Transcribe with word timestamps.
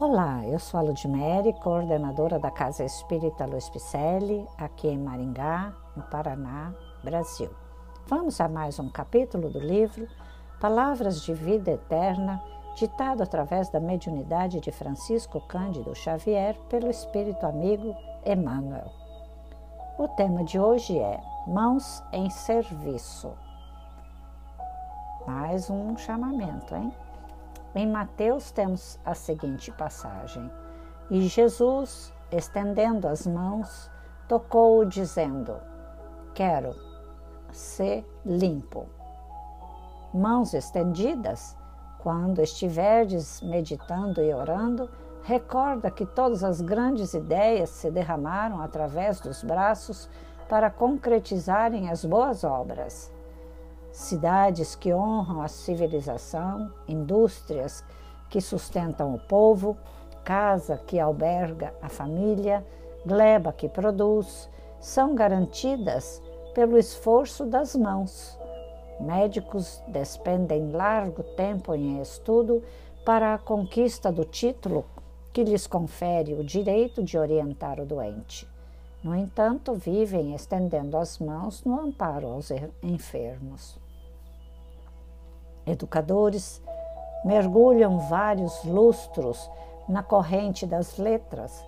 Olá, 0.00 0.46
eu 0.46 0.58
sou 0.58 0.80
a 0.80 0.82
Ludmere, 0.82 1.52
coordenadora 1.52 2.38
da 2.38 2.50
Casa 2.50 2.82
Espírita 2.82 3.44
Luiz 3.44 3.68
Picelli, 3.68 4.48
aqui 4.56 4.88
em 4.88 4.96
Maringá, 4.96 5.74
no 5.94 6.02
Paraná, 6.04 6.72
Brasil. 7.04 7.50
Vamos 8.06 8.40
a 8.40 8.48
mais 8.48 8.78
um 8.78 8.88
capítulo 8.88 9.50
do 9.50 9.58
livro 9.58 10.08
Palavras 10.58 11.20
de 11.20 11.34
Vida 11.34 11.72
Eterna, 11.72 12.42
ditado 12.76 13.22
através 13.22 13.68
da 13.68 13.78
mediunidade 13.78 14.58
de 14.58 14.72
Francisco 14.72 15.38
Cândido 15.42 15.94
Xavier 15.94 16.56
pelo 16.70 16.88
Espírito 16.88 17.44
Amigo 17.44 17.94
Emmanuel. 18.24 18.90
O 19.98 20.08
tema 20.08 20.42
de 20.44 20.58
hoje 20.58 20.98
é 20.98 21.20
Mãos 21.46 22.02
em 22.10 22.30
Serviço. 22.30 23.34
Mais 25.26 25.68
um 25.68 25.94
chamamento, 25.98 26.74
hein? 26.74 26.90
Em 27.72 27.86
Mateus 27.88 28.50
temos 28.50 28.98
a 29.04 29.14
seguinte 29.14 29.70
passagem: 29.70 30.50
E 31.08 31.22
Jesus, 31.28 32.12
estendendo 32.32 33.06
as 33.06 33.26
mãos, 33.28 33.88
tocou-o, 34.26 34.84
dizendo: 34.84 35.54
Quero 36.34 36.74
ser 37.52 38.04
limpo. 38.26 38.88
Mãos 40.12 40.52
estendidas, 40.52 41.56
quando 42.00 42.40
estiverdes 42.40 43.40
meditando 43.40 44.20
e 44.20 44.34
orando, 44.34 44.90
recorda 45.22 45.92
que 45.92 46.04
todas 46.04 46.42
as 46.42 46.60
grandes 46.60 47.14
ideias 47.14 47.70
se 47.70 47.88
derramaram 47.88 48.60
através 48.60 49.20
dos 49.20 49.44
braços 49.44 50.10
para 50.48 50.70
concretizarem 50.70 51.88
as 51.88 52.04
boas 52.04 52.42
obras 52.42 53.12
cidades 53.92 54.74
que 54.74 54.92
honram 54.92 55.42
a 55.42 55.48
civilização, 55.48 56.72
indústrias 56.86 57.84
que 58.28 58.40
sustentam 58.40 59.14
o 59.14 59.18
povo, 59.18 59.76
casa 60.24 60.76
que 60.86 60.98
alberga 60.98 61.74
a 61.82 61.88
família, 61.88 62.64
gleba 63.04 63.52
que 63.52 63.68
produz, 63.68 64.48
são 64.78 65.14
garantidas 65.14 66.22
pelo 66.54 66.78
esforço 66.78 67.44
das 67.44 67.74
mãos. 67.74 68.38
Médicos 69.00 69.82
despendem 69.88 70.72
largo 70.72 71.22
tempo 71.22 71.74
em 71.74 72.00
estudo 72.00 72.62
para 73.04 73.34
a 73.34 73.38
conquista 73.38 74.12
do 74.12 74.24
título 74.24 74.84
que 75.32 75.42
lhes 75.42 75.66
confere 75.66 76.34
o 76.34 76.44
direito 76.44 77.02
de 77.02 77.16
orientar 77.16 77.80
o 77.80 77.86
doente. 77.86 78.46
No 79.02 79.16
entanto, 79.16 79.72
vivem 79.72 80.34
estendendo 80.34 80.98
as 80.98 81.18
mãos 81.18 81.64
no 81.64 81.80
amparo 81.80 82.28
aos 82.28 82.50
enfermos. 82.82 83.79
Educadores 85.66 86.62
mergulham 87.24 87.98
vários 87.98 88.64
lustros 88.64 89.50
na 89.88 90.02
corrente 90.02 90.66
das 90.66 90.96
letras, 90.96 91.64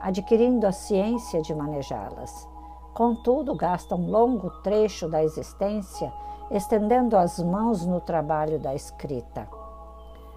adquirindo 0.00 0.66
a 0.66 0.72
ciência 0.72 1.40
de 1.42 1.54
manejá-las. 1.54 2.48
Contudo, 2.94 3.54
gastam 3.54 4.06
longo 4.06 4.50
trecho 4.62 5.08
da 5.08 5.22
existência 5.22 6.12
estendendo 6.50 7.16
as 7.16 7.38
mãos 7.38 7.84
no 7.84 8.00
trabalho 8.00 8.58
da 8.58 8.74
escrita. 8.74 9.48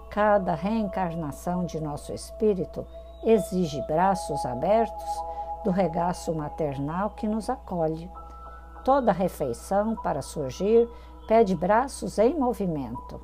Cada 0.09 0.55
reencarnação 0.55 1.65
de 1.65 1.79
nosso 1.79 2.11
espírito 2.13 2.85
exige 3.23 3.81
braços 3.83 4.43
abertos 4.45 5.23
do 5.63 5.71
regaço 5.71 6.33
maternal 6.33 7.11
que 7.11 7.27
nos 7.27 7.49
acolhe. 7.49 8.09
Toda 8.83 9.11
refeição, 9.11 9.95
para 9.95 10.21
surgir, 10.21 10.89
pede 11.29 11.55
braços 11.55 12.17
em 12.17 12.33
movimento. 12.33 13.21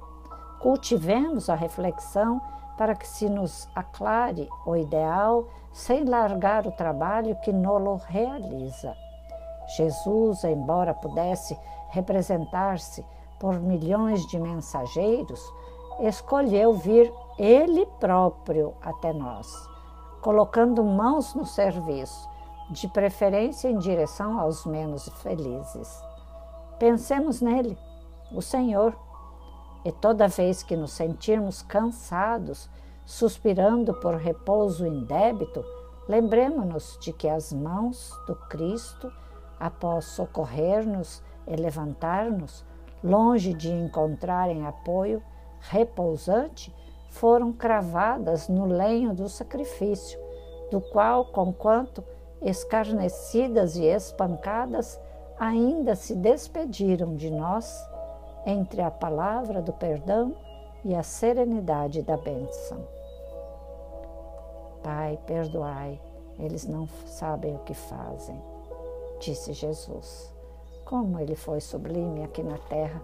Cultivemos 0.61 1.49
a 1.49 1.55
reflexão 1.55 2.39
para 2.77 2.93
que 2.93 3.07
se 3.07 3.27
nos 3.27 3.67
aclare 3.73 4.47
o 4.63 4.75
ideal 4.75 5.47
sem 5.73 6.05
largar 6.05 6.67
o 6.67 6.71
trabalho 6.71 7.35
que 7.37 7.51
nolo 7.51 7.99
realiza. 8.07 8.95
Jesus, 9.75 10.43
embora 10.43 10.93
pudesse 10.93 11.57
representar-se 11.89 13.03
por 13.39 13.59
milhões 13.59 14.23
de 14.27 14.39
mensageiros, 14.39 15.41
escolheu 16.01 16.73
vir 16.75 17.11
ele 17.39 17.87
próprio 17.99 18.75
até 18.83 19.11
nós 19.11 19.51
colocando 20.25 20.83
mãos 20.83 21.35
no 21.35 21.45
serviço, 21.45 22.27
de 22.71 22.87
preferência 22.87 23.69
em 23.69 23.77
direção 23.77 24.39
aos 24.39 24.65
menos 24.65 25.07
felizes. 25.21 26.03
Pensemos 26.79 27.41
nele, 27.41 27.77
o 28.31 28.41
Senhor, 28.41 28.95
e 29.83 29.91
toda 29.91 30.27
vez 30.27 30.63
que 30.63 30.75
nos 30.75 30.91
sentirmos 30.91 31.61
cansados, 31.61 32.69
suspirando 33.05 33.93
por 33.93 34.15
repouso 34.15 34.85
indébito, 34.85 35.63
lembremos-nos 36.07 36.97
de 36.99 37.13
que 37.13 37.29
as 37.29 37.53
mãos 37.53 38.11
do 38.25 38.35
Cristo, 38.49 39.11
após 39.59 40.05
socorrer-nos 40.05 41.21
e 41.47 41.55
levantar-nos, 41.55 42.65
longe 43.03 43.53
de 43.53 43.71
encontrarem 43.71 44.65
apoio 44.65 45.21
repousante, 45.59 46.73
foram 47.09 47.53
cravadas 47.53 48.49
no 48.49 48.65
lenho 48.65 49.13
do 49.13 49.29
sacrifício, 49.29 50.19
do 50.71 50.81
qual, 50.81 51.25
conquanto 51.25 52.03
escarnecidas 52.41 53.75
e 53.77 53.85
espancadas, 53.85 54.99
ainda 55.39 55.95
se 55.95 56.15
despediram 56.15 57.15
de 57.15 57.29
nós 57.29 57.87
entre 58.45 58.81
a 58.81 58.91
palavra 58.91 59.61
do 59.61 59.73
perdão 59.73 60.35
e 60.83 60.93
a 60.93 61.01
serenidade 61.01 62.01
da 62.01 62.15
bênção. 62.15 62.79
Pai, 64.83 65.19
perdoai, 65.25 65.99
eles 66.37 66.65
não 66.65 66.87
sabem 67.05 67.55
o 67.55 67.59
que 67.59 67.73
fazem, 67.73 68.39
disse 69.19 69.53
Jesus. 69.53 70.31
Como 70.83 71.19
ele 71.19 71.35
foi 71.35 71.59
sublime 71.59 72.23
aqui 72.23 72.43
na 72.43 72.57
terra 72.57 73.01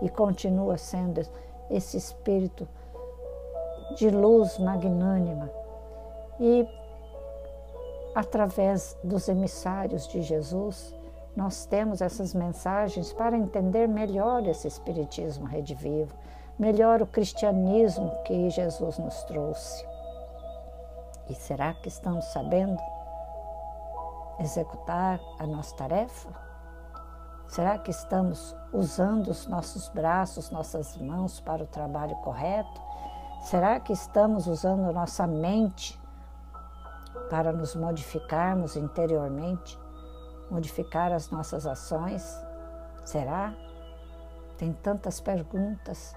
e 0.00 0.08
continua 0.08 0.78
sendo 0.78 1.20
esse 1.70 1.98
Espírito 1.98 2.66
de 3.96 4.08
luz 4.08 4.58
magnânima. 4.58 5.50
E 6.40 6.66
através 8.14 8.96
dos 9.04 9.28
emissários 9.28 10.08
de 10.08 10.22
Jesus, 10.22 10.94
nós 11.36 11.66
temos 11.66 12.00
essas 12.00 12.34
mensagens 12.34 13.12
para 13.12 13.36
entender 13.36 13.86
melhor 13.86 14.46
esse 14.46 14.66
Espiritismo 14.66 15.46
redivivo, 15.46 16.14
melhor 16.58 17.00
o 17.00 17.06
cristianismo 17.06 18.10
que 18.24 18.50
Jesus 18.50 18.98
nos 18.98 19.22
trouxe. 19.24 19.86
E 21.28 21.34
será 21.34 21.74
que 21.74 21.88
estamos 21.88 22.24
sabendo 22.26 22.80
executar 24.40 25.20
a 25.38 25.46
nossa 25.46 25.76
tarefa? 25.76 26.28
Será 27.48 27.78
que 27.78 27.90
estamos 27.90 28.54
usando 28.72 29.28
os 29.28 29.46
nossos 29.46 29.88
braços, 29.88 30.50
nossas 30.50 30.96
mãos 30.96 31.40
para 31.40 31.62
o 31.62 31.66
trabalho 31.66 32.16
correto? 32.16 32.80
Será 33.42 33.80
que 33.80 33.92
estamos 33.92 34.46
usando 34.46 34.92
nossa 34.92 35.26
mente 35.26 35.98
para 37.30 37.52
nos 37.52 37.74
modificarmos 37.74 38.76
interiormente, 38.76 39.78
modificar 40.50 41.12
as 41.12 41.30
nossas 41.30 41.66
ações? 41.66 42.24
Será? 43.04 43.54
Tem 44.56 44.72
tantas 44.72 45.20
perguntas. 45.20 46.14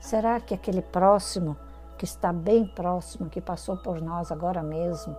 Será 0.00 0.40
que 0.40 0.54
aquele 0.54 0.82
próximo 0.82 1.56
que 1.96 2.04
está 2.04 2.32
bem 2.32 2.66
próximo, 2.66 3.28
que 3.28 3.40
passou 3.40 3.76
por 3.76 4.00
nós 4.00 4.30
agora 4.30 4.62
mesmo, 4.62 5.16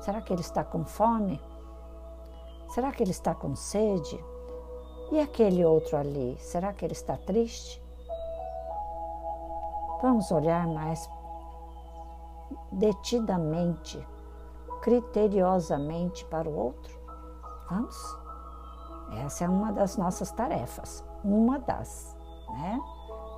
será 0.00 0.20
que 0.20 0.32
ele 0.32 0.40
está 0.40 0.62
com 0.62 0.84
fome? 0.84 1.40
Será 2.68 2.92
que 2.92 3.02
ele 3.02 3.10
está 3.10 3.34
com 3.34 3.56
sede? 3.56 4.24
E 5.10 5.20
aquele 5.20 5.64
outro 5.64 5.96
ali, 5.96 6.38
será 6.38 6.72
que 6.72 6.84
ele 6.84 6.92
está 6.92 7.16
triste? 7.16 7.82
Vamos 10.00 10.30
olhar 10.30 10.66
mais 10.66 11.08
detidamente, 12.70 14.04
criteriosamente 14.80 16.24
para 16.26 16.48
o 16.48 16.56
outro? 16.56 17.01
Essa 19.24 19.44
é 19.44 19.48
uma 19.48 19.72
das 19.72 19.96
nossas 19.96 20.30
tarefas, 20.30 21.04
uma 21.22 21.58
das, 21.58 22.16
né? 22.48 22.80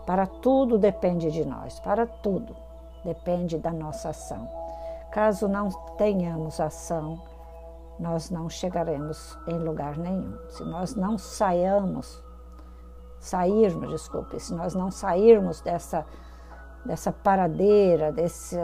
Para 0.07 0.27
tudo 0.27 0.79
depende 0.79 1.31
de 1.31 1.45
nós, 1.45 1.81
para 1.81 2.07
tudo 2.07 2.55
depende 3.05 3.59
da 3.59 3.73
nossa 3.73 4.11
ação. 4.11 4.49
Caso 5.11 5.49
não 5.49 5.69
tenhamos 5.97 6.61
ação, 6.61 7.21
nós 7.99 8.31
não 8.31 8.49
chegaremos 8.49 9.39
em 9.47 9.59
lugar 9.59 9.97
nenhum. 9.97 10.37
Se 10.49 10.65
nós 10.65 10.95
não 10.95 11.17
saiamos, 11.17 12.23
sairmos, 13.19 13.91
desculpe, 13.91 14.39
se 14.41 14.55
nós 14.55 14.75
não 14.75 14.91
sairmos 14.91 15.61
dessa 15.61 16.05
dessa 16.85 17.11
paradeira, 17.11 18.13
desse, 18.13 18.59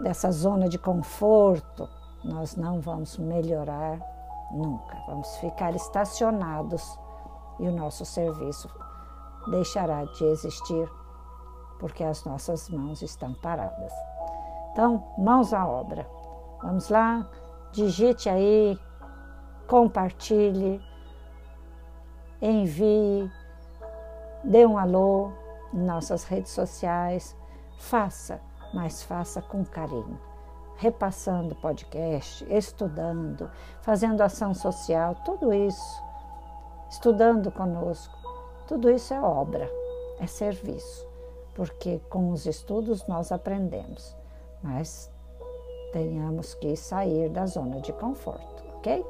dessa 0.00 0.30
zona 0.30 0.68
de 0.68 0.78
conforto, 0.78 1.88
nós 2.22 2.54
não 2.54 2.80
vamos 2.80 3.18
melhorar 3.18 3.98
nunca. 4.50 4.96
Vamos 5.06 5.36
ficar 5.36 5.74
estacionados 5.74 6.98
e 7.58 7.68
o 7.68 7.72
nosso 7.72 8.04
serviço 8.04 8.68
deixará 9.48 10.04
de 10.04 10.24
existir 10.24 10.90
porque 11.78 12.02
as 12.02 12.24
nossas 12.24 12.68
mãos 12.68 13.02
estão 13.02 13.34
paradas. 13.34 13.92
Então, 14.72 15.04
mãos 15.18 15.52
à 15.52 15.66
obra. 15.66 16.08
Vamos 16.62 16.88
lá, 16.88 17.28
digite 17.72 18.28
aí, 18.28 18.78
compartilhe, 19.68 20.80
envie, 22.40 23.30
dê 24.42 24.66
um 24.66 24.78
alô 24.78 25.30
em 25.72 25.84
nossas 25.84 26.24
redes 26.24 26.52
sociais. 26.52 27.36
Faça, 27.78 28.40
mas 28.72 29.02
faça 29.02 29.42
com 29.42 29.64
carinho. 29.64 30.18
Repassando 30.76 31.54
podcast, 31.54 32.44
estudando, 32.52 33.50
fazendo 33.80 34.20
ação 34.22 34.52
social, 34.52 35.14
tudo 35.24 35.52
isso, 35.52 36.02
estudando 36.90 37.50
conosco, 37.50 38.16
tudo 38.66 38.90
isso 38.90 39.14
é 39.14 39.20
obra, 39.20 39.70
é 40.20 40.26
serviço, 40.26 41.06
porque 41.54 42.00
com 42.10 42.30
os 42.30 42.44
estudos 42.46 43.06
nós 43.06 43.30
aprendemos, 43.30 44.16
mas 44.62 45.10
tenhamos 45.92 46.54
que 46.54 46.74
sair 46.76 47.28
da 47.28 47.46
zona 47.46 47.80
de 47.80 47.92
conforto, 47.92 48.64
ok? 48.76 49.04